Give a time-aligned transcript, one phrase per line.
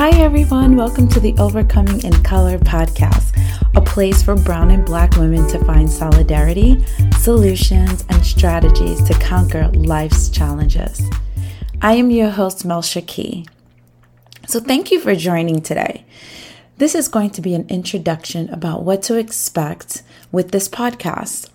[0.00, 0.76] Hi, everyone.
[0.76, 3.36] Welcome to the Overcoming in Color podcast,
[3.76, 6.82] a place for brown and black women to find solidarity,
[7.18, 11.06] solutions, and strategies to conquer life's challenges.
[11.82, 13.46] I am your host, Melsha Key.
[14.46, 16.06] So, thank you for joining today.
[16.78, 21.50] This is going to be an introduction about what to expect with this podcast.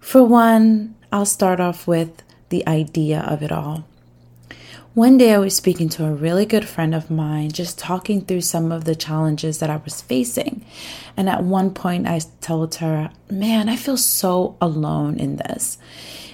[0.00, 3.84] For one, I'll start off with the idea of it all.
[4.94, 8.42] One day I was speaking to a really good friend of mine, just talking through
[8.42, 10.64] some of the challenges that I was facing.
[11.16, 15.78] And at one point I told her, Man, I feel so alone in this.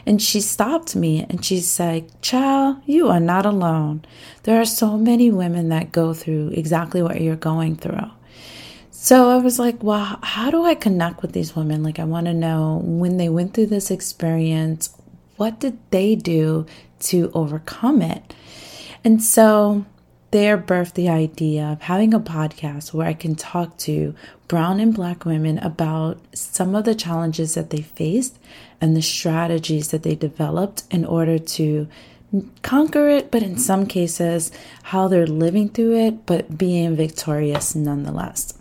[0.05, 4.05] And she stopped me and she said, Child, you are not alone.
[4.43, 8.11] There are so many women that go through exactly what you're going through.
[8.91, 11.83] So I was like, well, how do I connect with these women?
[11.83, 14.95] Like, I want to know when they went through this experience,
[15.39, 16.67] what did they do
[17.01, 18.35] to overcome it?
[19.05, 19.85] And so
[20.31, 24.15] there birthed the idea of having a podcast where I can talk to
[24.47, 28.39] brown and black women about some of the challenges that they faced
[28.81, 31.89] and the strategies that they developed in order to
[32.63, 34.53] conquer it, but in some cases,
[34.85, 38.55] how they're living through it, but being victorious nonetheless.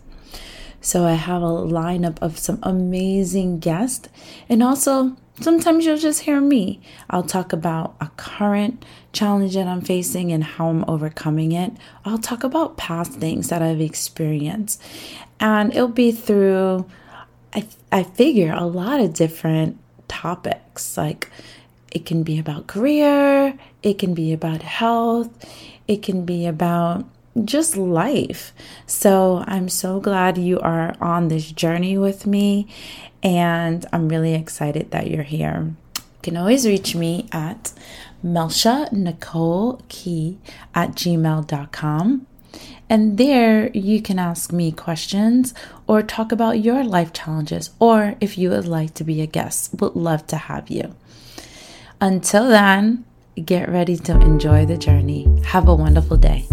[0.90, 4.08] So I have a lineup of some amazing guests
[4.48, 6.80] and also Sometimes you'll just hear me.
[7.08, 11.72] I'll talk about a current challenge that I'm facing and how I'm overcoming it.
[12.04, 14.82] I'll talk about past things that I've experienced.
[15.38, 16.84] And it'll be through,
[17.54, 20.98] I, I figure, a lot of different topics.
[20.98, 21.30] Like
[21.90, 25.30] it can be about career, it can be about health,
[25.88, 27.06] it can be about
[27.44, 28.52] just life.
[28.86, 32.66] So I'm so glad you are on this journey with me
[33.22, 35.74] and I'm really excited that you're here.
[35.96, 37.72] You can always reach me at
[38.24, 40.38] Melsha Nicole Key
[40.74, 42.26] at gmail.com.
[42.88, 45.54] And there you can ask me questions
[45.86, 49.80] or talk about your life challenges, or if you would like to be a guest,
[49.80, 50.96] would love to have you.
[52.00, 53.04] Until then,
[53.44, 55.28] get ready to enjoy the journey.
[55.44, 56.46] Have a wonderful day.